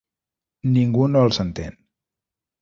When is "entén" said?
1.45-1.77